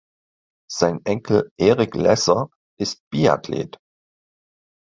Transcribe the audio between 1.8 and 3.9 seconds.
Lesser ist Biathlet.